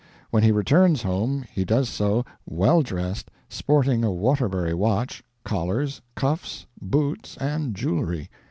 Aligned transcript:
When 0.31 0.41
he 0.41 0.51
returns 0.51 1.03
home 1.03 1.45
he 1.53 1.63
does 1.63 1.87
so 1.87 2.25
well 2.47 2.81
dressed, 2.81 3.29
sporting 3.49 4.03
a 4.03 4.11
Waterbury 4.11 4.73
watch, 4.73 5.23
collars, 5.43 6.01
cuffs, 6.15 6.65
boots, 6.81 7.37
and 7.37 7.75
jewelry. 7.75 8.27